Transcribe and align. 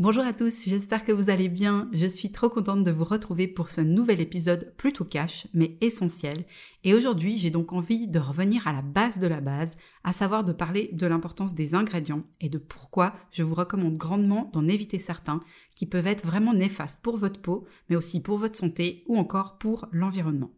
Bonjour 0.00 0.24
à 0.24 0.32
tous, 0.32 0.64
j'espère 0.64 1.04
que 1.04 1.12
vous 1.12 1.28
allez 1.28 1.50
bien. 1.50 1.86
Je 1.92 2.06
suis 2.06 2.32
trop 2.32 2.48
contente 2.48 2.84
de 2.84 2.90
vous 2.90 3.04
retrouver 3.04 3.46
pour 3.46 3.68
ce 3.68 3.82
nouvel 3.82 4.22
épisode 4.22 4.72
plutôt 4.78 5.04
cash 5.04 5.46
mais 5.52 5.76
essentiel. 5.82 6.46
Et 6.84 6.94
aujourd'hui, 6.94 7.36
j'ai 7.36 7.50
donc 7.50 7.74
envie 7.74 8.08
de 8.08 8.18
revenir 8.18 8.66
à 8.66 8.72
la 8.72 8.80
base 8.80 9.18
de 9.18 9.26
la 9.26 9.42
base, 9.42 9.76
à 10.02 10.14
savoir 10.14 10.42
de 10.42 10.54
parler 10.54 10.88
de 10.94 11.06
l'importance 11.06 11.54
des 11.54 11.74
ingrédients 11.74 12.24
et 12.40 12.48
de 12.48 12.56
pourquoi 12.56 13.14
je 13.30 13.42
vous 13.42 13.54
recommande 13.54 13.98
grandement 13.98 14.50
d'en 14.54 14.66
éviter 14.68 14.98
certains 14.98 15.42
qui 15.76 15.84
peuvent 15.84 16.06
être 16.06 16.24
vraiment 16.24 16.54
néfastes 16.54 17.02
pour 17.02 17.18
votre 17.18 17.42
peau, 17.42 17.66
mais 17.90 17.96
aussi 17.96 18.20
pour 18.20 18.38
votre 18.38 18.56
santé 18.56 19.04
ou 19.06 19.18
encore 19.18 19.58
pour 19.58 19.86
l'environnement. 19.92 20.50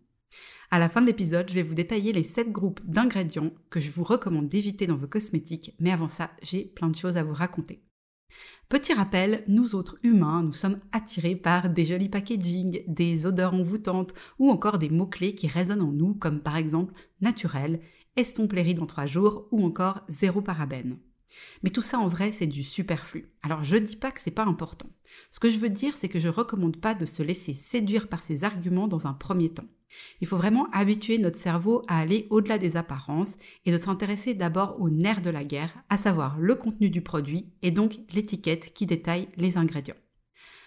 À 0.70 0.78
la 0.78 0.88
fin 0.88 1.00
de 1.00 1.06
l'épisode, 1.06 1.48
je 1.48 1.54
vais 1.54 1.64
vous 1.64 1.74
détailler 1.74 2.12
les 2.12 2.22
7 2.22 2.52
groupes 2.52 2.80
d'ingrédients 2.84 3.50
que 3.70 3.80
je 3.80 3.90
vous 3.90 4.04
recommande 4.04 4.46
d'éviter 4.46 4.86
dans 4.86 4.96
vos 4.96 5.08
cosmétiques, 5.08 5.74
mais 5.80 5.90
avant 5.90 6.06
ça, 6.06 6.30
j'ai 6.44 6.64
plein 6.64 6.90
de 6.90 6.96
choses 6.96 7.16
à 7.16 7.24
vous 7.24 7.34
raconter. 7.34 7.82
Petit 8.68 8.94
rappel, 8.94 9.44
nous 9.48 9.74
autres 9.74 9.98
humains, 10.02 10.42
nous 10.42 10.52
sommes 10.52 10.80
attirés 10.92 11.36
par 11.36 11.68
des 11.68 11.84
jolis 11.84 12.08
packaging, 12.08 12.82
des 12.86 13.26
odeurs 13.26 13.52
envoûtantes 13.52 14.14
ou 14.38 14.50
encore 14.50 14.78
des 14.78 14.88
mots-clés 14.88 15.34
qui 15.34 15.46
résonnent 15.46 15.82
en 15.82 15.92
nous 15.92 16.14
comme 16.14 16.40
par 16.40 16.56
exemple 16.56 16.94
naturel, 17.20 17.80
estompe 18.16 18.54
les 18.54 18.62
rides 18.62 18.80
en 18.80 18.86
3 18.86 19.06
jours 19.06 19.46
ou 19.50 19.64
encore 19.64 20.00
zéro 20.08 20.40
parabène. 20.40 20.98
Mais 21.62 21.70
tout 21.70 21.82
ça 21.82 21.98
en 21.98 22.06
vrai, 22.06 22.32
c'est 22.32 22.46
du 22.46 22.62
superflu. 22.62 23.30
Alors 23.42 23.64
je 23.64 23.76
dis 23.76 23.96
pas 23.96 24.10
que 24.10 24.20
c'est 24.20 24.30
pas 24.30 24.44
important. 24.44 24.90
Ce 25.30 25.40
que 25.40 25.50
je 25.50 25.58
veux 25.58 25.70
dire, 25.70 25.94
c'est 25.96 26.08
que 26.08 26.18
je 26.18 26.28
recommande 26.28 26.76
pas 26.76 26.94
de 26.94 27.06
se 27.06 27.22
laisser 27.22 27.54
séduire 27.54 28.08
par 28.08 28.22
ces 28.22 28.44
arguments 28.44 28.88
dans 28.88 29.06
un 29.06 29.12
premier 29.12 29.50
temps. 29.50 29.68
Il 30.20 30.26
faut 30.26 30.36
vraiment 30.36 30.68
habituer 30.72 31.18
notre 31.18 31.38
cerveau 31.38 31.82
à 31.88 31.98
aller 31.98 32.26
au-delà 32.30 32.58
des 32.58 32.76
apparences 32.76 33.36
et 33.66 33.72
de 33.72 33.76
s'intéresser 33.76 34.34
d'abord 34.34 34.80
au 34.80 34.88
nerf 34.88 35.20
de 35.20 35.30
la 35.30 35.44
guerre, 35.44 35.74
à 35.90 35.96
savoir 35.96 36.38
le 36.38 36.54
contenu 36.54 36.90
du 36.90 37.02
produit 37.02 37.52
et 37.62 37.70
donc 37.70 37.98
l'étiquette 38.14 38.72
qui 38.72 38.86
détaille 38.86 39.28
les 39.36 39.58
ingrédients. 39.58 39.96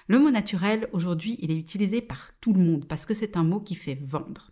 Le 0.08 0.20
mot 0.20 0.30
naturel, 0.30 0.88
aujourd'hui, 0.94 1.38
il 1.40 1.50
est 1.50 1.58
utilisé 1.58 2.02
par 2.02 2.38
tout 2.40 2.54
le 2.54 2.62
monde 2.62 2.88
parce 2.88 3.06
que 3.06 3.16
c'est 3.16 3.38
un 3.38 3.44
mot 3.44 3.60
qui 3.60 3.74
fait 3.74 4.00
vendre. 4.04 4.52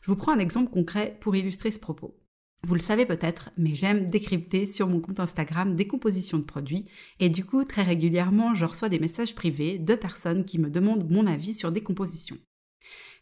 Je 0.00 0.08
vous 0.08 0.16
prends 0.16 0.32
un 0.32 0.38
exemple 0.38 0.70
concret 0.70 1.16
pour 1.20 1.34
illustrer 1.34 1.70
ce 1.70 1.80
propos. 1.80 2.21
Vous 2.64 2.74
le 2.74 2.80
savez 2.80 3.06
peut-être, 3.06 3.50
mais 3.56 3.74
j'aime 3.74 4.08
décrypter 4.08 4.68
sur 4.68 4.86
mon 4.86 5.00
compte 5.00 5.18
Instagram 5.18 5.74
des 5.74 5.88
compositions 5.88 6.38
de 6.38 6.44
produits 6.44 6.86
et 7.18 7.28
du 7.28 7.44
coup 7.44 7.64
très 7.64 7.82
régulièrement 7.82 8.54
je 8.54 8.64
reçois 8.64 8.88
des 8.88 9.00
messages 9.00 9.34
privés 9.34 9.80
de 9.80 9.96
personnes 9.96 10.44
qui 10.44 10.60
me 10.60 10.70
demandent 10.70 11.10
mon 11.10 11.26
avis 11.26 11.54
sur 11.54 11.72
des 11.72 11.82
compositions. 11.82 12.38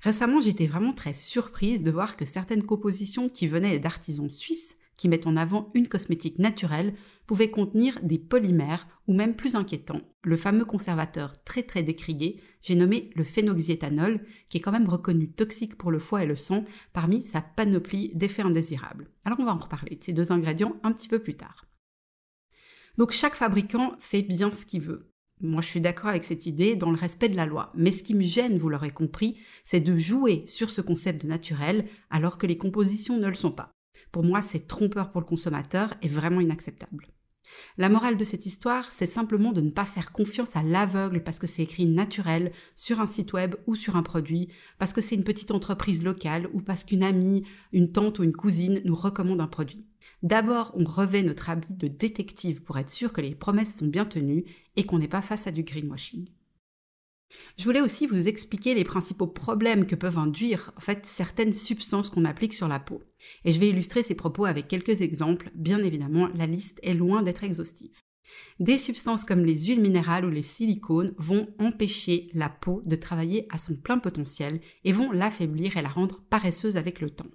Récemment 0.03 0.43
j'étais 0.43 0.67
vraiment 0.67 0.93
très 0.93 1.15
surprise 1.15 1.83
de 1.83 1.91
voir 1.91 2.19
que 2.19 2.27
certaines 2.27 2.65
compositions 2.65 3.31
qui 3.31 3.49
venaient 3.49 3.79
d'artisans 3.79 4.29
suisses 4.29 4.77
qui 5.01 5.09
mettent 5.09 5.27
en 5.27 5.39
avant 5.39 5.71
une 5.73 5.89
cosmétique 5.89 6.39
naturelle 6.39 6.93
pouvaient 7.27 7.51
contenir 7.51 7.99
des 8.03 8.19
polymères 8.19 8.87
ou 9.09 9.15
même 9.15 9.35
plus 9.35 9.57
inquiétant, 9.57 10.03
le 10.23 10.37
fameux 10.37 10.67
conservateur 10.67 11.43
très 11.43 11.63
très 11.63 11.83
décrié, 11.83 12.43
j'ai 12.61 12.75
nommé 12.75 13.09
le 13.17 13.25
phénoxyéthanol, 13.25 14.21
qui 14.51 14.59
est 14.59 14.61
quand 14.61 14.73
même 14.73 14.91
reconnu 14.91 15.33
toxique 15.33 15.79
pour 15.79 15.91
le 15.91 16.01
foie 16.01 16.23
et 16.23 16.27
le 16.27 16.37
sang 16.37 16.67
parmi 16.93 17.25
sa 17.25 17.41
panoplie 17.41 18.13
d'effets 18.15 18.43
indésirables. 18.43 19.09
Alors 19.25 19.41
on 19.41 19.47
va 19.47 19.55
en 19.55 19.59
reparler 19.59 19.97
de 19.97 20.05
ces 20.05 20.13
deux 20.13 20.33
ingrédients 20.33 20.77
un 20.83 20.93
petit 20.93 21.09
peu 21.09 21.19
plus 21.19 21.35
tard. 21.35 21.65
Donc 22.99 23.13
chaque 23.13 23.37
fabricant 23.37 23.97
fait 24.01 24.21
bien 24.21 24.53
ce 24.53 24.67
qu'il 24.67 24.83
veut. 24.83 25.11
Moi, 25.41 25.63
je 25.63 25.69
suis 25.69 25.81
d'accord 25.81 26.11
avec 26.11 26.25
cette 26.25 26.45
idée 26.45 26.77
dans 26.77 26.91
le 26.91 26.99
respect 26.99 27.31
de 27.31 27.37
la 27.37 27.47
loi. 27.47 27.73
Mais 27.75 27.93
ce 27.93 28.03
qui 28.03 28.13
me 28.13 28.23
gêne, 28.23 28.59
vous 28.59 28.69
l'aurez 28.69 28.91
compris, 28.91 29.41
c'est 29.65 29.81
de 29.81 29.97
jouer 29.97 30.45
sur 30.45 30.69
ce 30.69 30.83
concept 30.83 31.23
de 31.23 31.29
naturel 31.29 31.87
alors 32.11 32.37
que 32.37 32.47
les 32.47 32.59
compositions 32.59 33.17
ne 33.17 33.29
le 33.29 33.33
sont 33.33 33.53
pas. 33.53 33.73
Pour 34.13 34.25
moi, 34.25 34.43
c'est 34.43 34.67
trompeur 34.67 35.11
pour 35.11 35.21
le 35.21 35.27
consommateur 35.27 35.95
et 36.03 36.09
vraiment 36.09 36.41
inacceptable. 36.41 37.09
La 37.79 37.89
morale 37.89 38.17
de 38.17 38.25
cette 38.25 38.47
histoire, 38.47 38.85
c'est 38.85 39.07
simplement 39.07 39.53
de 39.53 39.61
ne 39.61 39.71
pas 39.71 39.85
faire 39.85 40.13
confiance 40.13 40.57
à 40.57 40.63
l'aveugle 40.63 41.23
parce 41.23 41.39
que 41.39 41.47
c'est 41.47 41.63
écrit 41.63 41.87
naturel 41.87 42.53
sur 42.75 43.01
un 43.01 43.07
site 43.07 43.33
web 43.33 43.55
ou 43.67 43.75
sur 43.75 43.97
un 43.97 44.03
produit, 44.03 44.49
parce 44.79 44.93
que 44.93 45.01
c'est 45.01 45.15
une 45.15 45.25
petite 45.25 45.51
entreprise 45.51 46.03
locale 46.03 46.49
ou 46.53 46.61
parce 46.61 46.85
qu'une 46.85 47.03
amie, 47.03 47.45
une 47.73 47.93
tante 47.93 48.19
ou 48.19 48.25
une 48.25 48.33
cousine 48.33 48.81
nous 48.85 48.95
recommande 48.95 49.41
un 49.41 49.47
produit. 49.47 49.85
D'abord, 50.23 50.73
on 50.75 50.85
revêt 50.85 51.23
notre 51.23 51.49
habit 51.49 51.73
de 51.73 51.89
détective 51.89 52.63
pour 52.63 52.79
être 52.79 52.91
sûr 52.91 53.13
que 53.13 53.21
les 53.21 53.35
promesses 53.35 53.77
sont 53.77 53.87
bien 53.87 54.05
tenues 54.05 54.45
et 54.77 54.85
qu'on 54.85 54.99
n'est 54.99 55.09
pas 55.09 55.23
face 55.23 55.47
à 55.47 55.51
du 55.51 55.63
greenwashing. 55.63 56.29
Je 57.57 57.65
voulais 57.65 57.81
aussi 57.81 58.07
vous 58.07 58.29
expliquer 58.29 58.75
les 58.75 58.85
principaux 58.85 59.27
problèmes 59.27 59.87
que 59.87 59.95
peuvent 59.95 60.19
induire 60.19 60.73
en 60.77 60.93
certaines 61.05 61.53
substances 61.53 62.11
qu'on 62.11 62.25
applique 62.25 62.55
sur 62.55 62.69
la 62.69 62.81
peau. 62.81 63.03
Et 63.45 63.53
je 63.53 63.61
vais 63.61 63.69
illustrer 63.69 64.03
ces 64.03 64.15
propos 64.15 64.45
avec 64.45 64.69
quelques 64.69 65.01
exemples. 65.01 65.51
Bien 65.55 65.83
évidemment, 65.83 66.29
la 66.35 66.47
liste 66.47 66.81
est 66.83 66.95
loin 66.95 67.23
d'être 67.23 67.45
exhaustive. 67.45 67.93
Des 68.59 68.79
substances 68.79 69.25
comme 69.25 69.45
les 69.45 69.67
huiles 69.67 69.81
minérales 69.81 70.25
ou 70.25 70.31
les 70.31 70.43
silicones 70.43 71.15
vont 71.19 71.49
empêcher 71.59 72.31
la 72.35 72.49
peau 72.49 72.83
de 72.85 72.97
travailler 72.97 73.47
à 73.51 73.59
son 73.59 73.77
plein 73.77 73.99
potentiel 73.99 74.61
et 74.85 74.93
vont 74.93 75.13
l'affaiblir 75.13 75.77
et 75.77 75.83
la 75.83 75.89
rendre 75.89 76.23
paresseuse 76.31 76.77
avec 76.77 77.01
le 77.01 77.11
temps. 77.11 77.31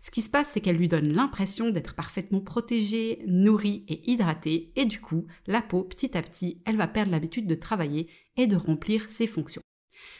Ce 0.00 0.10
qui 0.10 0.22
se 0.22 0.30
passe, 0.30 0.50
c'est 0.50 0.60
qu'elle 0.60 0.76
lui 0.76 0.88
donne 0.88 1.12
l'impression 1.12 1.70
d'être 1.70 1.94
parfaitement 1.94 2.40
protégée, 2.40 3.22
nourrie 3.26 3.84
et 3.88 4.10
hydratée, 4.10 4.72
et 4.76 4.84
du 4.84 5.00
coup, 5.00 5.26
la 5.46 5.62
peau, 5.62 5.82
petit 5.82 6.16
à 6.16 6.22
petit, 6.22 6.60
elle 6.64 6.76
va 6.76 6.86
perdre 6.86 7.10
l'habitude 7.10 7.46
de 7.46 7.54
travailler 7.54 8.08
et 8.36 8.46
de 8.46 8.56
remplir 8.56 9.08
ses 9.08 9.26
fonctions. 9.26 9.62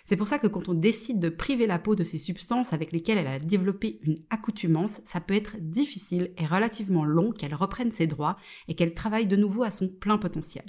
C'est 0.04 0.16
pour 0.16 0.28
ça 0.28 0.38
que 0.38 0.46
quand 0.46 0.68
on 0.68 0.74
décide 0.74 1.18
de 1.18 1.28
priver 1.28 1.66
la 1.66 1.78
peau 1.78 1.94
de 1.94 2.04
ces 2.04 2.18
substances 2.18 2.72
avec 2.72 2.92
lesquelles 2.92 3.18
elle 3.18 3.26
a 3.26 3.38
développé 3.38 4.00
une 4.02 4.18
accoutumance, 4.30 5.00
ça 5.04 5.20
peut 5.20 5.34
être 5.34 5.56
difficile 5.60 6.32
et 6.38 6.46
relativement 6.46 7.04
long 7.04 7.32
qu'elle 7.32 7.54
reprenne 7.54 7.92
ses 7.92 8.06
droits 8.06 8.36
et 8.68 8.74
qu'elle 8.74 8.94
travaille 8.94 9.26
de 9.26 9.36
nouveau 9.36 9.62
à 9.62 9.70
son 9.70 9.88
plein 9.88 10.18
potentiel. 10.18 10.64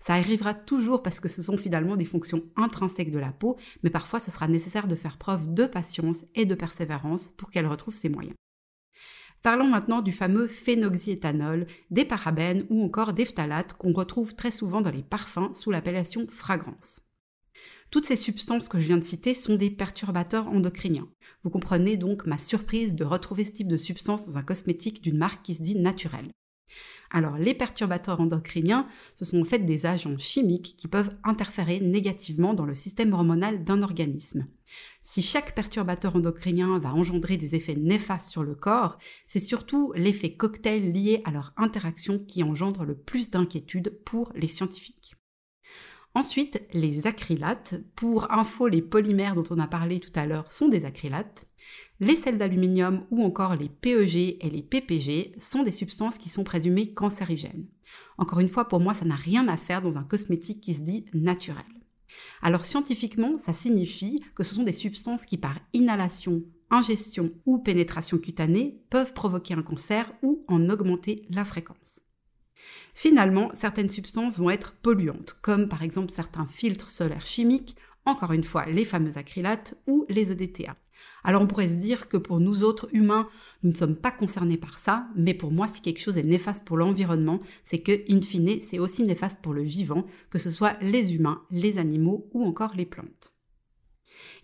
Ça 0.00 0.14
arrivera 0.14 0.54
toujours 0.54 1.02
parce 1.02 1.20
que 1.20 1.28
ce 1.28 1.42
sont 1.42 1.56
finalement 1.56 1.96
des 1.96 2.04
fonctions 2.04 2.42
intrinsèques 2.56 3.10
de 3.10 3.18
la 3.18 3.32
peau, 3.32 3.56
mais 3.82 3.90
parfois 3.90 4.20
ce 4.20 4.30
sera 4.30 4.48
nécessaire 4.48 4.86
de 4.86 4.94
faire 4.94 5.18
preuve 5.18 5.52
de 5.52 5.66
patience 5.66 6.24
et 6.34 6.46
de 6.46 6.54
persévérance 6.54 7.28
pour 7.36 7.50
qu'elle 7.50 7.66
retrouve 7.66 7.94
ses 7.94 8.08
moyens. 8.08 8.36
Parlons 9.42 9.68
maintenant 9.68 10.02
du 10.02 10.12
fameux 10.12 10.46
phénoxyéthanol, 10.46 11.66
des 11.90 12.04
parabènes 12.04 12.66
ou 12.68 12.82
encore 12.82 13.12
des 13.12 13.24
phtalates 13.24 13.74
qu'on 13.74 13.92
retrouve 13.92 14.34
très 14.34 14.50
souvent 14.50 14.80
dans 14.80 14.90
les 14.90 15.04
parfums 15.04 15.52
sous 15.52 15.70
l'appellation 15.70 16.26
fragrance. 16.28 17.05
Toutes 17.90 18.04
ces 18.04 18.16
substances 18.16 18.68
que 18.68 18.78
je 18.78 18.86
viens 18.86 18.98
de 18.98 19.04
citer 19.04 19.32
sont 19.32 19.56
des 19.56 19.70
perturbateurs 19.70 20.48
endocriniens. 20.48 21.08
Vous 21.42 21.50
comprenez 21.50 21.96
donc 21.96 22.26
ma 22.26 22.38
surprise 22.38 22.94
de 22.94 23.04
retrouver 23.04 23.44
ce 23.44 23.52
type 23.52 23.68
de 23.68 23.76
substance 23.76 24.26
dans 24.26 24.38
un 24.38 24.42
cosmétique 24.42 25.02
d'une 25.02 25.18
marque 25.18 25.42
qui 25.42 25.54
se 25.54 25.62
dit 25.62 25.76
naturelle. 25.76 26.30
Alors, 27.10 27.38
les 27.38 27.54
perturbateurs 27.54 28.20
endocriniens, 28.20 28.88
ce 29.14 29.24
sont 29.24 29.40
en 29.40 29.44
fait 29.44 29.60
des 29.60 29.86
agents 29.86 30.18
chimiques 30.18 30.74
qui 30.76 30.88
peuvent 30.88 31.14
interférer 31.22 31.78
négativement 31.80 32.54
dans 32.54 32.66
le 32.66 32.74
système 32.74 33.12
hormonal 33.12 33.62
d'un 33.62 33.82
organisme. 33.82 34.48
Si 35.02 35.22
chaque 35.22 35.54
perturbateur 35.54 36.16
endocrinien 36.16 36.80
va 36.80 36.92
engendrer 36.92 37.36
des 37.36 37.54
effets 37.54 37.76
néfastes 37.76 38.30
sur 38.30 38.42
le 38.42 38.56
corps, 38.56 38.98
c'est 39.28 39.40
surtout 39.40 39.92
l'effet 39.94 40.34
cocktail 40.34 40.92
lié 40.92 41.22
à 41.24 41.30
leur 41.30 41.52
interaction 41.56 42.18
qui 42.18 42.42
engendre 42.42 42.84
le 42.84 42.96
plus 42.96 43.30
d'inquiétude 43.30 44.00
pour 44.04 44.32
les 44.34 44.48
scientifiques. 44.48 45.14
Ensuite, 46.16 46.62
les 46.72 47.06
acrylates. 47.06 47.74
Pour 47.94 48.32
info, 48.32 48.68
les 48.68 48.80
polymères 48.80 49.34
dont 49.34 49.44
on 49.50 49.58
a 49.58 49.66
parlé 49.66 50.00
tout 50.00 50.18
à 50.18 50.24
l'heure 50.24 50.50
sont 50.50 50.66
des 50.66 50.86
acrylates. 50.86 51.46
Les 52.00 52.16
sels 52.16 52.38
d'aluminium 52.38 53.04
ou 53.10 53.22
encore 53.22 53.54
les 53.54 53.68
PEG 53.68 54.38
et 54.40 54.48
les 54.50 54.62
PPG 54.62 55.34
sont 55.36 55.62
des 55.62 55.72
substances 55.72 56.16
qui 56.16 56.30
sont 56.30 56.42
présumées 56.42 56.94
cancérigènes. 56.94 57.66
Encore 58.16 58.40
une 58.40 58.48
fois, 58.48 58.66
pour 58.66 58.80
moi, 58.80 58.94
ça 58.94 59.04
n'a 59.04 59.14
rien 59.14 59.46
à 59.46 59.58
faire 59.58 59.82
dans 59.82 59.98
un 59.98 60.04
cosmétique 60.04 60.62
qui 60.62 60.72
se 60.72 60.80
dit 60.80 61.04
naturel. 61.12 61.66
Alors 62.40 62.64
scientifiquement, 62.64 63.36
ça 63.36 63.52
signifie 63.52 64.24
que 64.34 64.42
ce 64.42 64.54
sont 64.54 64.62
des 64.62 64.72
substances 64.72 65.26
qui 65.26 65.36
par 65.36 65.60
inhalation, 65.74 66.44
ingestion 66.70 67.30
ou 67.44 67.58
pénétration 67.58 68.16
cutanée 68.16 68.80
peuvent 68.88 69.12
provoquer 69.12 69.52
un 69.52 69.62
cancer 69.62 70.10
ou 70.22 70.46
en 70.48 70.70
augmenter 70.70 71.26
la 71.28 71.44
fréquence. 71.44 72.05
Finalement, 72.94 73.50
certaines 73.54 73.88
substances 73.88 74.38
vont 74.38 74.50
être 74.50 74.72
polluantes, 74.72 75.36
comme 75.42 75.68
par 75.68 75.82
exemple 75.82 76.12
certains 76.14 76.46
filtres 76.46 76.90
solaires 76.90 77.26
chimiques, 77.26 77.76
encore 78.04 78.32
une 78.32 78.44
fois 78.44 78.66
les 78.66 78.84
fameux 78.84 79.18
acrylates 79.18 79.74
ou 79.86 80.06
les 80.08 80.32
EDTA. 80.32 80.76
Alors 81.24 81.42
on 81.42 81.46
pourrait 81.46 81.68
se 81.68 81.74
dire 81.74 82.08
que 82.08 82.16
pour 82.16 82.40
nous 82.40 82.62
autres 82.62 82.88
humains, 82.92 83.28
nous 83.62 83.72
ne 83.72 83.76
sommes 83.76 83.96
pas 83.96 84.10
concernés 84.10 84.56
par 84.56 84.78
ça, 84.78 85.08
mais 85.16 85.34
pour 85.34 85.52
moi, 85.52 85.68
si 85.68 85.82
quelque 85.82 86.00
chose 86.00 86.16
est 86.16 86.22
néfaste 86.22 86.64
pour 86.64 86.76
l'environnement, 86.76 87.40
c'est 87.64 87.80
que, 87.80 88.10
in 88.10 88.22
fine, 88.22 88.60
c'est 88.60 88.78
aussi 88.78 89.02
néfaste 89.02 89.42
pour 89.42 89.52
le 89.52 89.62
vivant, 89.62 90.06
que 90.30 90.38
ce 90.38 90.50
soit 90.50 90.76
les 90.80 91.14
humains, 91.14 91.42
les 91.50 91.78
animaux 91.78 92.28
ou 92.32 92.44
encore 92.44 92.74
les 92.76 92.86
plantes. 92.86 93.35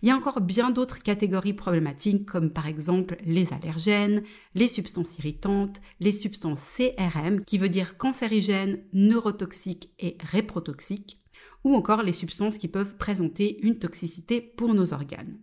Il 0.03 0.09
y 0.09 0.11
a 0.11 0.17
encore 0.17 0.41
bien 0.41 0.69
d'autres 0.69 0.99
catégories 0.99 1.53
problématiques 1.53 2.25
comme 2.25 2.51
par 2.51 2.67
exemple 2.67 3.15
les 3.23 3.53
allergènes, 3.53 4.21
les 4.53 4.67
substances 4.67 5.17
irritantes, 5.17 5.79
les 6.01 6.11
substances 6.11 6.61
CRM 6.75 7.45
qui 7.45 7.57
veut 7.57 7.69
dire 7.69 7.97
cancérigènes, 7.97 8.83
neurotoxiques 8.91 9.93
et 9.99 10.17
réprotoxiques, 10.19 11.21
ou 11.63 11.73
encore 11.73 12.03
les 12.03 12.11
substances 12.11 12.57
qui 12.57 12.67
peuvent 12.67 12.97
présenter 12.97 13.65
une 13.65 13.79
toxicité 13.79 14.41
pour 14.41 14.73
nos 14.73 14.93
organes. 14.93 15.39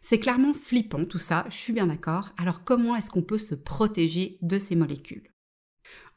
C'est 0.00 0.18
clairement 0.18 0.54
flippant 0.54 1.04
tout 1.04 1.18
ça, 1.18 1.46
je 1.48 1.56
suis 1.56 1.72
bien 1.72 1.86
d'accord. 1.86 2.30
Alors 2.38 2.64
comment 2.64 2.96
est-ce 2.96 3.12
qu'on 3.12 3.22
peut 3.22 3.38
se 3.38 3.54
protéger 3.54 4.38
de 4.42 4.58
ces 4.58 4.74
molécules? 4.74 5.30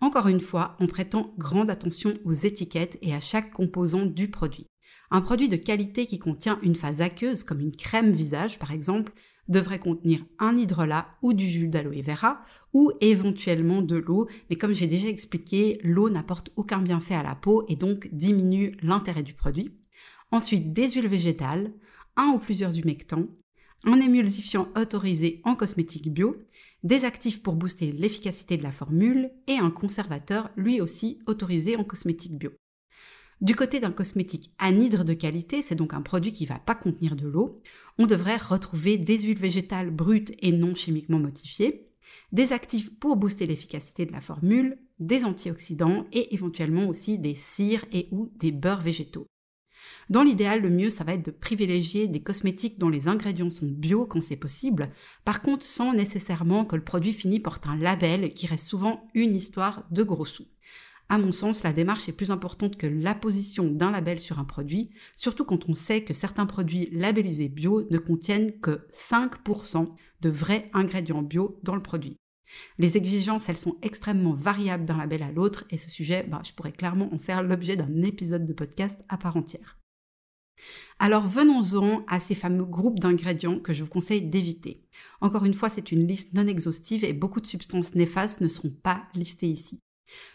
Encore 0.01 0.29
une 0.29 0.41
fois, 0.41 0.75
on 0.79 0.87
prétend 0.87 1.35
grande 1.37 1.69
attention 1.69 2.15
aux 2.25 2.31
étiquettes 2.31 2.97
et 3.03 3.13
à 3.13 3.19
chaque 3.19 3.51
composant 3.51 4.07
du 4.07 4.31
produit. 4.31 4.65
Un 5.11 5.21
produit 5.21 5.49
de 5.49 5.55
qualité 5.55 6.05
qui 6.05 6.19
contient 6.19 6.59
une 6.61 6.75
phase 6.75 7.01
aqueuse, 7.01 7.43
comme 7.43 7.59
une 7.59 7.75
crème 7.75 8.11
visage 8.11 8.59
par 8.59 8.71
exemple, 8.71 9.13
devrait 9.47 9.79
contenir 9.79 10.25
un 10.39 10.55
hydrolat 10.55 11.07
ou 11.21 11.33
du 11.33 11.47
jus 11.47 11.67
d'aloe 11.67 12.01
vera 12.01 12.41
ou 12.73 12.91
éventuellement 13.01 13.81
de 13.81 13.97
l'eau, 13.97 14.27
mais 14.49 14.55
comme 14.55 14.73
j'ai 14.73 14.87
déjà 14.87 15.07
expliqué, 15.07 15.79
l'eau 15.83 16.09
n'apporte 16.09 16.51
aucun 16.55 16.79
bienfait 16.79 17.15
à 17.15 17.23
la 17.23 17.35
peau 17.35 17.63
et 17.67 17.75
donc 17.75 18.09
diminue 18.11 18.75
l'intérêt 18.81 19.23
du 19.23 19.33
produit. 19.33 19.71
Ensuite, 20.31 20.73
des 20.73 20.89
huiles 20.89 21.07
végétales, 21.07 21.71
un 22.15 22.29
ou 22.29 22.39
plusieurs 22.39 22.77
humectants, 22.77 23.27
un 23.85 23.99
émulsifiant 23.99 24.67
autorisé 24.75 25.41
en 25.43 25.55
cosmétique 25.55 26.11
bio, 26.11 26.37
des 26.83 27.05
actifs 27.05 27.43
pour 27.43 27.55
booster 27.55 27.91
l'efficacité 27.91 28.57
de 28.57 28.63
la 28.63 28.71
formule 28.71 29.31
et 29.47 29.57
un 29.57 29.69
conservateur 29.69 30.49
lui 30.55 30.81
aussi 30.81 31.19
autorisé 31.27 31.75
en 31.75 31.83
cosmétique 31.83 32.37
bio. 32.37 32.51
Du 33.41 33.55
côté 33.55 33.79
d'un 33.79 33.91
cosmétique 33.91 34.53
anhydre 34.59 35.03
de 35.03 35.13
qualité, 35.13 35.61
c'est 35.61 35.75
donc 35.75 35.93
un 35.93 36.01
produit 36.01 36.31
qui 36.31 36.43
ne 36.43 36.49
va 36.49 36.59
pas 36.59 36.75
contenir 36.75 37.15
de 37.15 37.27
l'eau, 37.27 37.61
on 37.97 38.05
devrait 38.05 38.37
retrouver 38.37 38.97
des 38.97 39.19
huiles 39.19 39.39
végétales 39.39 39.91
brutes 39.91 40.33
et 40.39 40.53
non 40.53 40.73
chimiquement 40.73 41.19
modifiées, 41.19 41.89
des 42.31 42.53
actifs 42.53 42.97
pour 42.97 43.17
booster 43.17 43.45
l'efficacité 43.45 44.05
de 44.05 44.13
la 44.13 44.21
formule, 44.21 44.77
des 44.99 45.25
antioxydants 45.25 46.05
et 46.13 46.33
éventuellement 46.33 46.87
aussi 46.87 47.19
des 47.19 47.35
cires 47.35 47.85
et 47.91 48.07
ou 48.11 48.31
des 48.37 48.51
beurres 48.51 48.81
végétaux. 48.81 49.27
Dans 50.09 50.23
l'idéal, 50.23 50.61
le 50.61 50.69
mieux, 50.69 50.89
ça 50.89 51.03
va 51.03 51.13
être 51.13 51.25
de 51.25 51.31
privilégier 51.31 52.07
des 52.07 52.21
cosmétiques 52.21 52.79
dont 52.79 52.89
les 52.89 53.07
ingrédients 53.07 53.49
sont 53.49 53.65
bio 53.65 54.05
quand 54.05 54.21
c'est 54.21 54.35
possible, 54.35 54.91
par 55.25 55.41
contre 55.41 55.65
sans 55.65 55.93
nécessairement 55.93 56.63
que 56.65 56.75
le 56.75 56.83
produit 56.83 57.13
fini 57.13 57.39
porte 57.39 57.67
un 57.67 57.77
label 57.77 58.33
qui 58.33 58.47
reste 58.47 58.67
souvent 58.67 59.07
une 59.13 59.35
histoire 59.35 59.85
de 59.91 60.03
gros 60.03 60.25
sous. 60.25 60.45
À 61.07 61.19
mon 61.19 61.31
sens, 61.31 61.61
la 61.61 61.71
démarche 61.71 62.09
est 62.09 62.13
plus 62.13 62.31
importante 62.31 62.77
que 62.77 62.87
l'apposition 62.87 63.67
d'un 63.67 63.91
label 63.91 64.19
sur 64.19 64.39
un 64.39 64.43
produit, 64.43 64.89
surtout 65.15 65.45
quand 65.45 65.69
on 65.69 65.73
sait 65.73 66.03
que 66.03 66.13
certains 66.13 66.47
produits 66.47 66.89
labellisés 66.91 67.47
bio 67.47 67.85
ne 67.91 67.99
contiennent 67.99 68.59
que 68.59 68.87
5% 68.91 69.93
de 70.21 70.29
vrais 70.29 70.69
ingrédients 70.73 71.21
bio 71.21 71.59
dans 71.61 71.75
le 71.75 71.83
produit. 71.83 72.17
Les 72.77 72.97
exigences, 72.97 73.49
elles 73.49 73.57
sont 73.57 73.77
extrêmement 73.81 74.33
variables 74.33 74.85
d'un 74.85 74.97
label 74.97 75.21
à 75.23 75.31
l'autre 75.31 75.65
et 75.69 75.77
ce 75.77 75.91
sujet, 75.91 76.23
bah, 76.23 76.41
je 76.45 76.53
pourrais 76.53 76.71
clairement 76.71 77.13
en 77.13 77.19
faire 77.19 77.43
l'objet 77.43 77.75
d'un 77.75 78.01
épisode 78.01 78.45
de 78.45 78.53
podcast 78.53 78.99
à 79.09 79.17
part 79.17 79.37
entière. 79.37 79.77
Alors 80.99 81.27
venons-en 81.27 82.05
à 82.07 82.19
ces 82.19 82.35
fameux 82.35 82.65
groupes 82.65 82.99
d'ingrédients 82.99 83.59
que 83.59 83.73
je 83.73 83.83
vous 83.83 83.89
conseille 83.89 84.21
d'éviter. 84.21 84.87
Encore 85.21 85.45
une 85.45 85.53
fois, 85.53 85.69
c'est 85.69 85.91
une 85.91 86.07
liste 86.07 86.33
non 86.33 86.47
exhaustive 86.47 87.03
et 87.03 87.13
beaucoup 87.13 87.41
de 87.41 87.47
substances 87.47 87.93
néfastes 87.93 88.41
ne 88.41 88.47
seront 88.47 88.71
pas 88.71 89.03
listées 89.13 89.49
ici. 89.49 89.81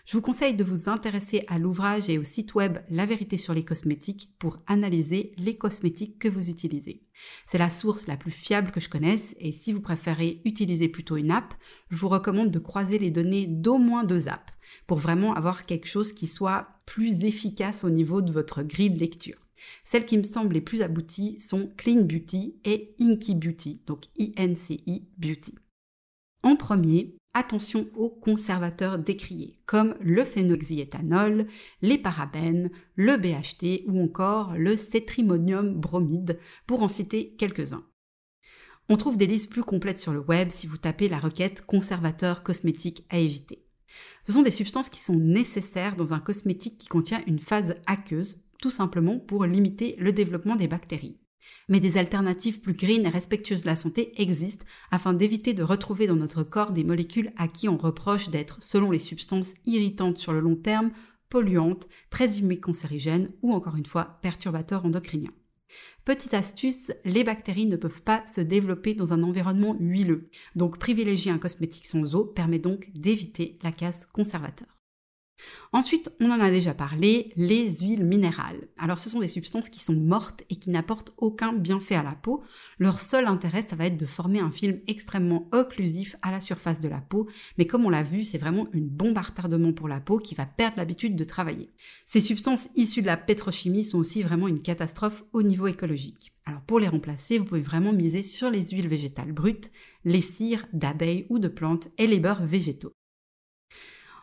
Je 0.06 0.17
vous 0.17 0.23
conseille 0.23 0.55
de 0.55 0.65
vous 0.65 0.88
intéresser 0.88 1.44
à 1.49 1.59
l'ouvrage 1.59 2.09
et 2.09 2.19
au 2.19 2.25
site 2.25 2.55
web 2.55 2.79
La 2.91 3.06
vérité 3.06 3.37
sur 3.37 3.55
les 3.55 3.65
cosmétiques 3.65 4.31
pour 4.38 4.59
analyser 4.67 5.32
les 5.37 5.56
cosmétiques 5.56 6.19
que 6.19 6.29
vous 6.29 6.50
utilisez. 6.50 7.03
C'est 7.47 7.59
la 7.59 7.71
source 7.71 8.06
la 8.06 8.17
plus 8.17 8.31
fiable 8.31 8.71
que 8.71 8.81
je 8.81 8.88
connaisse 8.88 9.37
et 9.38 9.53
si 9.53 9.73
vous 9.73 9.81
préférez 9.81 10.41
utiliser 10.44 10.88
plutôt 10.88 11.17
une 11.17 11.31
app, 11.31 11.55
je 11.91 11.97
vous 11.97 12.09
recommande 12.09 12.50
de 12.50 12.59
croiser 12.59 12.99
les 12.99 13.11
données 13.11 13.47
d'au 13.47 13.79
moins 13.79 14.05
deux 14.05 14.29
apps 14.29 14.53
pour 14.87 14.99
vraiment 14.99 15.35
avoir 15.35 15.67
quelque 15.67 15.88
chose 15.88 16.12
qui 16.12 16.27
soit 16.27 16.69
plus 16.87 17.25
efficace 17.25 17.85
au 17.85 17.91
niveau 17.91 18.23
de 18.23 18.32
votre 18.32 18.62
grille 18.62 18.91
de 18.91 18.99
lecture. 18.99 19.38
Celles 19.85 20.06
qui 20.06 20.19
me 20.19 20.23
semblent 20.23 20.55
les 20.55 20.61
plus 20.61 20.82
abouties 20.82 21.38
sont 21.38 21.73
Clean 21.77 22.03
Beauty 22.03 22.56
et 22.65 22.94
Inky 23.00 23.35
Beauty, 23.35 23.82
donc 23.87 24.05
I-N-C-I 24.17 25.09
Beauty. 25.19 25.55
En 26.43 26.57
premier, 26.57 27.17
attention 27.35 27.87
aux 27.95 28.09
conservateurs 28.09 28.99
décriés, 28.99 29.59
comme 29.67 29.95
le 30.01 30.25
phénoxyéthanol, 30.25 31.47
les 31.83 31.99
parabènes, 31.99 32.71
le 32.97 33.17
BHT 33.17 33.85
ou 33.87 34.03
encore 34.03 34.55
le 34.57 34.77
cétrimonium 34.77 35.75
bromide, 35.75 36.39
pour 36.67 36.83
en 36.83 36.89
citer 36.89 37.35
quelques-uns. 37.37 37.85
On 38.89 38.97
trouve 38.97 39.17
des 39.17 39.27
listes 39.27 39.51
plus 39.51 39.63
complètes 39.63 40.01
sur 40.01 40.13
le 40.13 40.21
web 40.21 40.49
si 40.51 40.67
vous 40.67 40.79
tapez 40.79 41.09
la 41.09 41.19
requête 41.19 41.65
conservateur 41.65 42.43
cosmétique 42.43 43.05
à 43.11 43.19
éviter. 43.19 43.67
Ce 44.25 44.33
sont 44.33 44.43
des 44.43 44.51
substances 44.51 44.89
qui 44.89 45.01
sont 45.01 45.17
nécessaires 45.17 45.97
dans 45.97 46.13
un 46.13 46.21
cosmétique 46.21 46.79
qui 46.79 46.89
contient 46.89 47.23
une 47.27 47.39
phase 47.39 47.75
aqueuse, 47.87 48.43
tout 48.61 48.71
simplement 48.71 49.19
pour 49.19 49.45
limiter 49.45 49.95
le 49.99 50.13
développement 50.13 50.57
des 50.57 50.69
bactéries 50.69 51.19
mais 51.69 51.81
des 51.81 51.99
alternatives 51.99 52.61
plus 52.61 52.75
green 52.75 53.05
et 53.07 53.09
respectueuses 53.09 53.63
de 53.63 53.67
la 53.67 53.77
santé 53.77 54.13
existent 54.21 54.67
afin 54.91 55.13
d'éviter 55.13 55.55
de 55.55 55.63
retrouver 55.63 56.07
dans 56.07 56.17
notre 56.17 56.43
corps 56.43 56.73
des 56.73 56.85
molécules 56.85 57.33
à 57.37 57.49
qui 57.49 57.69
on 57.69 57.77
reproche 57.77 58.31
d'être, 58.31 58.63
selon 58.63 58.91
les 58.91 58.99
substances 58.99 59.55
irritantes 59.67 60.19
sur 60.19 60.33
le 60.33 60.41
long 60.41 60.57
terme, 60.57 60.91
polluantes, 61.29 61.89
présumées 62.11 62.61
cancérigènes 62.61 63.31
ou 63.43 63.53
encore 63.53 63.77
une 63.77 63.87
fois 63.87 64.19
perturbateurs 64.23 64.85
endocriniens. 64.85 65.33
Petite 66.05 66.35
astuce, 66.35 66.91
les 67.05 67.23
bactéries 67.23 67.67
ne 67.67 67.77
peuvent 67.77 68.03
pas 68.03 68.25
se 68.27 68.41
développer 68.41 68.95
dans 68.95 69.13
un 69.13 69.23
environnement 69.23 69.77
huileux, 69.79 70.29
donc 70.57 70.79
privilégier 70.79 71.31
un 71.31 71.39
cosmétique 71.39 71.87
sans 71.87 72.15
eau 72.15 72.25
permet 72.25 72.59
donc 72.59 72.91
d'éviter 72.95 73.59
la 73.63 73.71
casse 73.71 74.07
conservateur. 74.07 74.80
Ensuite, 75.73 76.11
on 76.21 76.31
en 76.31 76.41
a 76.41 76.51
déjà 76.51 76.75
parlé, 76.75 77.33
les 77.37 77.71
huiles 77.71 78.05
minérales. 78.05 78.69
Alors 78.77 78.99
ce 78.99 79.09
sont 79.09 79.21
des 79.21 79.29
substances 79.29 79.69
qui 79.69 79.81
sont 79.81 79.95
mortes 79.95 80.43
et 80.51 80.57
qui 80.57 80.71
n'apportent 80.71 81.13
aucun 81.17 81.53
bienfait 81.53 81.95
à 81.95 82.03
la 82.03 82.15
peau. 82.15 82.43
Leur 82.79 82.99
seul 82.99 83.27
intérêt, 83.27 83.63
ça 83.63 83.77
va 83.77 83.87
être 83.87 83.97
de 83.97 84.07
former 84.07 84.41
un 84.41 84.51
film 84.51 84.81
extrêmement 84.89 85.49
occlusif 85.53 86.17
à 86.23 86.31
la 86.33 86.41
surface 86.41 86.81
de 86.81 86.89
la 86.89 87.01
peau, 87.01 87.29
mais 87.57 87.67
comme 87.67 87.85
on 87.85 87.91
l'a 87.91 88.03
vu, 88.03 88.25
c'est 88.25 88.39
vraiment 88.39 88.67
une 88.73 88.89
bombe 88.89 89.19
à 89.19 89.23
retardement 89.23 89.73
pour 89.73 89.87
la 89.87 90.01
peau 90.01 90.19
qui 90.19 90.35
va 90.35 90.47
perdre 90.47 90.79
l'habitude 90.79 91.15
de 91.15 91.25
travailler. 91.25 91.71
Ces 92.05 92.21
substances 92.21 92.69
issues 92.75 93.03
de 93.03 93.06
la 93.06 93.17
pétrochimie 93.17 93.85
sont 93.85 93.99
aussi 93.99 94.23
vraiment 94.23 94.49
une 94.49 94.61
catastrophe 94.61 95.25
au 95.32 95.43
niveau 95.43 95.69
écologique. 95.69 96.32
Alors 96.47 96.63
pour 96.63 96.81
les 96.81 96.89
remplacer, 96.89 97.39
vous 97.39 97.44
pouvez 97.44 97.61
vraiment 97.61 97.93
miser 97.93 98.25
sur 98.25 98.51
les 98.51 98.70
huiles 98.70 98.89
végétales 98.89 99.32
brutes, 99.32 99.70
les 100.05 100.20
cires 100.20 100.67
d'abeilles 100.73 101.27
ou 101.29 101.39
de 101.39 101.49
plantes 101.49 101.89
et 101.97 102.09
les 102.09 102.19
beurres 102.19 102.44
végétaux. 102.44 102.93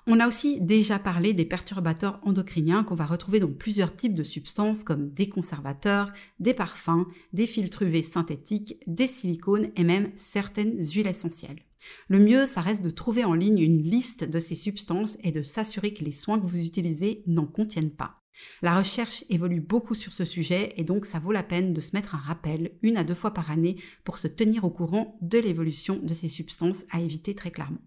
On 0.10 0.22
a 0.22 0.28
aussi 0.30 0.62
déjà 0.62 1.00
parlé 1.00 1.34
des 1.34 1.44
perturbateurs 1.44 2.22
endocriniens 2.24 2.86
qu'on 2.86 2.96
va 2.96 3.06
retrouver 3.06 3.42
dans 3.42 3.52
plusieurs 3.52 3.94
types 3.94 4.16
de 4.16 4.24
substances 4.24 4.86
comme 4.86 5.10
des 5.10 5.28
conservateurs, 5.28 6.14
des 6.40 6.54
parfums, 6.54 7.06
des 7.34 7.46
filtres 7.46 7.82
UV 7.82 8.04
synthétiques, 8.04 8.78
des 8.88 9.08
silicones 9.08 9.68
et 9.76 9.84
même 9.84 10.12
certaines 10.16 10.82
huiles 10.82 11.08
essentielles. 11.08 11.60
Le 12.08 12.20
mieux, 12.20 12.46
ça 12.46 12.62
reste 12.62 12.86
de 12.86 12.90
trouver 12.90 13.26
en 13.26 13.34
ligne 13.34 13.60
une 13.60 13.84
liste 13.84 14.24
de 14.24 14.40
ces 14.40 14.56
substances 14.56 15.18
et 15.24 15.34
de 15.34 15.44
s'assurer 15.44 15.94
que 15.94 16.06
les 16.06 16.14
soins 16.14 16.40
que 16.40 16.46
vous 16.46 16.62
utilisez 16.62 17.22
n'en 17.28 17.46
contiennent 17.46 17.92
pas. 17.92 18.22
La 18.62 18.78
recherche 18.78 19.26
évolue 19.30 19.60
beaucoup 19.60 19.96
sur 19.96 20.14
ce 20.14 20.24
sujet 20.24 20.74
et 20.78 20.86
donc 20.86 21.06
ça 21.06 21.20
vaut 21.20 21.34
la 21.34 21.44
peine 21.44 21.74
de 21.74 21.82
se 21.82 21.94
mettre 21.94 22.16
un 22.16 22.20
rappel 22.20 22.72
une 22.82 22.96
à 22.96 23.04
deux 23.04 23.14
fois 23.14 23.34
par 23.34 23.52
année 23.52 23.76
pour 24.06 24.20
se 24.20 24.30
tenir 24.30 24.64
au 24.64 24.70
courant 24.70 25.18
de 25.22 25.38
l'évolution 25.38 26.00
de 26.02 26.14
ces 26.14 26.30
substances 26.30 26.86
à 26.92 27.02
éviter 27.02 27.36
très 27.36 27.52
clairement. 27.52 27.82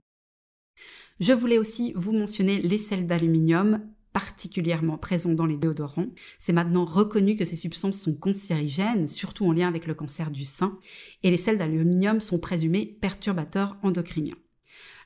Je 1.20 1.34
voulais 1.34 1.58
aussi 1.58 1.92
vous 1.96 2.12
mentionner 2.12 2.62
les 2.62 2.78
sels 2.78 3.06
d'aluminium 3.06 3.82
particulièrement 4.14 4.96
présents 4.96 5.34
dans 5.34 5.44
les 5.44 5.58
déodorants. 5.58 6.08
C'est 6.38 6.54
maintenant 6.54 6.86
reconnu 6.86 7.36
que 7.36 7.44
ces 7.44 7.56
substances 7.56 8.00
sont 8.00 8.14
cancérigènes, 8.14 9.06
surtout 9.06 9.44
en 9.44 9.52
lien 9.52 9.68
avec 9.68 9.86
le 9.86 9.92
cancer 9.92 10.30
du 10.30 10.46
sein, 10.46 10.78
et 11.22 11.30
les 11.30 11.36
sels 11.36 11.58
d'aluminium 11.58 12.20
sont 12.20 12.38
présumés 12.38 12.86
perturbateurs 13.02 13.76
endocriniens. 13.82 14.38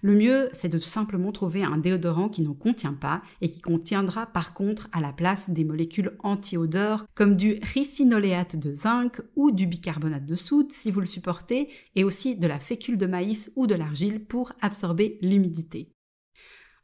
Le 0.03 0.15
mieux, 0.15 0.51
c'est 0.53 0.69
de 0.69 0.79
tout 0.79 0.85
simplement 0.85 1.33
trouver 1.33 1.65
un 1.65 1.79
déodorant 1.79 2.29
qui 2.29 2.43
n'en 2.43 2.55
contient 2.55 2.93
pas 2.93 3.23
et 3.41 3.49
qui 3.49 3.61
contiendra 3.61 4.27
par 4.27 4.55
contre 4.55 4.89
à 4.93 5.01
la 5.01 5.13
place 5.13 5.51
des 5.51 5.65
molécules 5.65 6.17
anti-odeur 6.21 7.07
comme 7.15 7.37
du 7.37 7.59
ricinoléate 7.63 8.55
de 8.55 8.71
zinc 8.71 9.21
ou 9.35 9.51
du 9.51 9.67
bicarbonate 9.67 10.27
de 10.27 10.35
soude 10.35 10.71
si 10.71 10.91
vous 10.91 11.01
le 11.01 11.07
supportez 11.07 11.71
et 11.97 12.05
aussi 12.05 12.37
de 12.37 12.47
la 12.47 12.61
fécule 12.61 12.99
de 12.99 13.07
maïs 13.07 13.51
ou 13.57 13.67
de 13.67 13.75
l'argile 13.75 14.25
pour 14.25 14.53
absorber 14.61 15.19
l'humidité. 15.23 15.94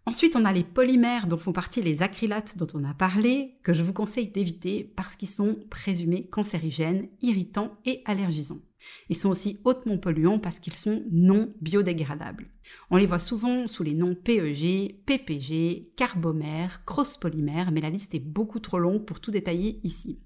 Ensuite, 0.06 0.34
on 0.34 0.44
a 0.44 0.52
les 0.52 0.64
polymères 0.64 1.26
dont 1.26 1.36
font 1.36 1.52
partie 1.52 1.82
les 1.82 2.02
acrylates 2.02 2.56
dont 2.56 2.66
on 2.74 2.84
a 2.84 2.94
parlé, 2.94 3.58
que 3.62 3.72
je 3.72 3.82
vous 3.82 3.92
conseille 3.92 4.28
d'éviter 4.28 4.92
parce 4.96 5.14
qu'ils 5.14 5.28
sont 5.28 5.56
présumés 5.70 6.26
cancérigènes, 6.26 7.08
irritants 7.22 7.78
et 7.84 8.02
allergisants. 8.06 8.60
Ils 9.08 9.16
sont 9.16 9.28
aussi 9.28 9.60
hautement 9.64 9.98
polluants 9.98 10.38
parce 10.38 10.58
qu'ils 10.58 10.74
sont 10.74 11.04
non 11.10 11.52
biodégradables. 11.60 12.50
On 12.90 12.96
les 12.96 13.06
voit 13.06 13.18
souvent 13.18 13.66
sous 13.66 13.82
les 13.82 13.94
noms 13.94 14.14
PEG, 14.14 15.04
PPG, 15.04 15.92
carbomère, 15.96 16.84
cross-polymère, 16.84 17.70
mais 17.70 17.80
la 17.80 17.90
liste 17.90 18.14
est 18.14 18.20
beaucoup 18.20 18.60
trop 18.60 18.78
longue 18.78 19.04
pour 19.04 19.20
tout 19.20 19.30
détailler 19.30 19.80
ici. 19.84 20.20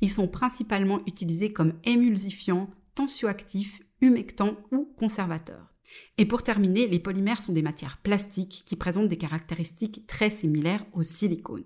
Ils 0.00 0.10
sont 0.10 0.28
principalement 0.28 1.00
utilisés 1.06 1.52
comme 1.52 1.74
émulsifiants, 1.84 2.70
tensioactifs, 2.94 3.80
humectants 4.00 4.56
ou 4.70 4.92
conservateurs. 4.98 5.73
Et 6.18 6.26
pour 6.26 6.42
terminer, 6.42 6.86
les 6.86 6.98
polymères 6.98 7.42
sont 7.42 7.52
des 7.52 7.62
matières 7.62 7.98
plastiques 7.98 8.62
qui 8.66 8.76
présentent 8.76 9.08
des 9.08 9.18
caractéristiques 9.18 10.06
très 10.06 10.30
similaires 10.30 10.84
au 10.92 11.02
silicone. 11.02 11.64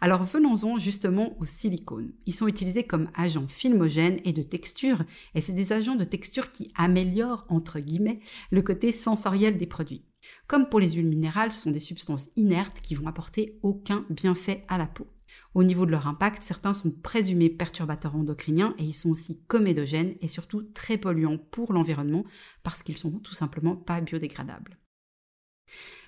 Alors 0.00 0.24
venons-en 0.24 0.78
justement 0.78 1.36
au 1.38 1.44
silicone. 1.44 2.12
Ils 2.26 2.34
sont 2.34 2.48
utilisés 2.48 2.84
comme 2.84 3.10
agents 3.14 3.48
filmogènes 3.48 4.20
et 4.24 4.32
de 4.32 4.42
texture, 4.42 5.04
et 5.34 5.40
c'est 5.40 5.52
des 5.52 5.72
agents 5.72 5.96
de 5.96 6.04
texture 6.04 6.52
qui 6.52 6.72
améliorent, 6.74 7.44
entre 7.48 7.78
guillemets, 7.80 8.20
le 8.50 8.62
côté 8.62 8.92
sensoriel 8.92 9.58
des 9.58 9.66
produits. 9.66 10.04
Comme 10.46 10.68
pour 10.68 10.80
les 10.80 10.92
huiles 10.92 11.06
minérales, 11.06 11.52
ce 11.52 11.62
sont 11.62 11.70
des 11.70 11.78
substances 11.78 12.28
inertes 12.36 12.80
qui 12.80 12.94
vont 12.94 13.06
apporter 13.06 13.58
aucun 13.62 14.06
bienfait 14.10 14.64
à 14.68 14.78
la 14.78 14.86
peau. 14.86 15.06
Au 15.54 15.64
niveau 15.64 15.84
de 15.84 15.90
leur 15.90 16.06
impact, 16.06 16.42
certains 16.42 16.72
sont 16.72 16.92
présumés 16.92 17.50
perturbateurs 17.50 18.14
endocriniens 18.14 18.74
et 18.78 18.84
ils 18.84 18.94
sont 18.94 19.10
aussi 19.10 19.40
comédogènes 19.48 20.14
et 20.20 20.28
surtout 20.28 20.62
très 20.62 20.96
polluants 20.96 21.38
pour 21.38 21.72
l'environnement 21.72 22.24
parce 22.62 22.82
qu'ils 22.82 22.98
sont 22.98 23.10
tout 23.18 23.34
simplement 23.34 23.74
pas 23.74 24.00
biodégradables. 24.00 24.78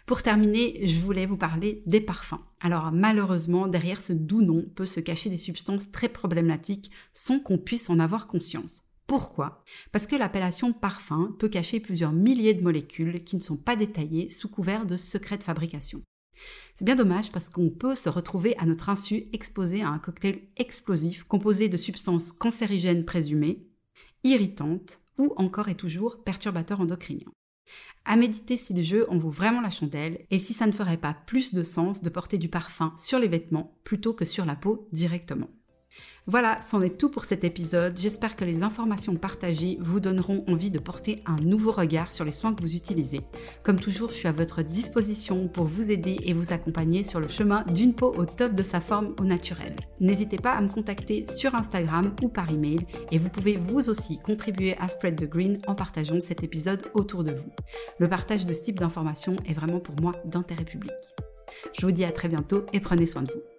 Pour 0.06 0.22
terminer, 0.22 0.86
je 0.86 0.98
voulais 0.98 1.26
vous 1.26 1.36
parler 1.36 1.82
des 1.86 2.00
parfums. 2.00 2.40
Alors 2.60 2.92
malheureusement, 2.92 3.66
derrière 3.66 4.00
ce 4.00 4.12
doux 4.12 4.42
nom 4.42 4.64
peut 4.74 4.86
se 4.86 5.00
cacher 5.00 5.30
des 5.30 5.38
substances 5.38 5.90
très 5.90 6.08
problématiques 6.08 6.90
sans 7.12 7.40
qu'on 7.40 7.58
puisse 7.58 7.90
en 7.90 7.98
avoir 7.98 8.26
conscience. 8.26 8.82
Pourquoi? 9.06 9.64
Parce 9.90 10.06
que 10.06 10.16
l'appellation 10.16 10.72
parfum 10.72 11.34
peut 11.38 11.48
cacher 11.48 11.80
plusieurs 11.80 12.12
milliers 12.12 12.54
de 12.54 12.62
molécules 12.62 13.22
qui 13.24 13.36
ne 13.36 13.42
sont 13.42 13.56
pas 13.56 13.76
détaillées 13.76 14.28
sous 14.28 14.48
couvert 14.48 14.86
de 14.86 14.96
secrets 14.96 15.38
de 15.38 15.44
fabrication. 15.44 16.02
C'est 16.74 16.84
bien 16.84 16.94
dommage 16.94 17.30
parce 17.30 17.48
qu'on 17.48 17.70
peut 17.70 17.94
se 17.94 18.08
retrouver 18.08 18.56
à 18.58 18.66
notre 18.66 18.88
insu 18.88 19.28
exposé 19.32 19.82
à 19.82 19.88
un 19.88 19.98
cocktail 19.98 20.40
explosif 20.56 21.24
composé 21.24 21.68
de 21.68 21.76
substances 21.76 22.32
cancérigènes 22.32 23.04
présumées, 23.04 23.66
irritantes 24.24 25.00
ou 25.18 25.32
encore 25.36 25.68
et 25.68 25.74
toujours 25.74 26.22
perturbateurs 26.24 26.80
endocriniens. 26.80 27.32
À 28.04 28.16
méditer 28.16 28.56
si 28.56 28.74
le 28.74 28.82
jeu 28.82 29.06
en 29.08 29.18
vaut 29.18 29.30
vraiment 29.30 29.60
la 29.60 29.70
chandelle 29.70 30.26
et 30.30 30.38
si 30.38 30.52
ça 30.54 30.66
ne 30.66 30.72
ferait 30.72 30.96
pas 30.96 31.14
plus 31.14 31.54
de 31.54 31.62
sens 31.62 32.02
de 32.02 32.10
porter 32.10 32.36
du 32.36 32.48
parfum 32.48 32.92
sur 32.96 33.18
les 33.18 33.28
vêtements 33.28 33.78
plutôt 33.84 34.12
que 34.12 34.24
sur 34.24 34.44
la 34.44 34.56
peau 34.56 34.88
directement. 34.92 35.48
Voilà, 36.26 36.60
c'en 36.62 36.82
est 36.82 36.98
tout 36.98 37.08
pour 37.08 37.24
cet 37.24 37.42
épisode. 37.42 37.98
J'espère 37.98 38.36
que 38.36 38.44
les 38.44 38.62
informations 38.62 39.16
partagées 39.16 39.78
vous 39.80 39.98
donneront 39.98 40.44
envie 40.46 40.70
de 40.70 40.78
porter 40.78 41.20
un 41.26 41.34
nouveau 41.42 41.72
regard 41.72 42.12
sur 42.12 42.24
les 42.24 42.30
soins 42.30 42.54
que 42.54 42.62
vous 42.62 42.76
utilisez. 42.76 43.22
Comme 43.64 43.80
toujours, 43.80 44.10
je 44.10 44.14
suis 44.14 44.28
à 44.28 44.32
votre 44.32 44.62
disposition 44.62 45.48
pour 45.48 45.64
vous 45.64 45.90
aider 45.90 46.18
et 46.22 46.32
vous 46.32 46.52
accompagner 46.52 47.02
sur 47.02 47.18
le 47.18 47.26
chemin 47.26 47.64
d'une 47.64 47.94
peau 47.94 48.14
au 48.16 48.24
top 48.24 48.54
de 48.54 48.62
sa 48.62 48.80
forme 48.80 49.16
au 49.20 49.24
naturel. 49.24 49.74
N'hésitez 49.98 50.36
pas 50.36 50.52
à 50.52 50.60
me 50.60 50.68
contacter 50.68 51.26
sur 51.26 51.56
Instagram 51.56 52.14
ou 52.22 52.28
par 52.28 52.50
email 52.50 52.86
et 53.10 53.18
vous 53.18 53.28
pouvez 53.28 53.56
vous 53.56 53.90
aussi 53.90 54.20
contribuer 54.20 54.76
à 54.78 54.88
Spread 54.88 55.20
the 55.20 55.28
Green 55.28 55.58
en 55.66 55.74
partageant 55.74 56.20
cet 56.20 56.44
épisode 56.44 56.84
autour 56.94 57.24
de 57.24 57.32
vous. 57.32 57.50
Le 57.98 58.08
partage 58.08 58.46
de 58.46 58.52
ce 58.52 58.62
type 58.62 58.78
d'informations 58.78 59.36
est 59.44 59.54
vraiment 59.54 59.80
pour 59.80 59.96
moi 60.00 60.12
d'intérêt 60.24 60.64
public. 60.64 60.92
Je 61.72 61.84
vous 61.84 61.92
dis 61.92 62.04
à 62.04 62.12
très 62.12 62.28
bientôt 62.28 62.64
et 62.72 62.78
prenez 62.78 63.06
soin 63.06 63.22
de 63.22 63.32
vous. 63.32 63.51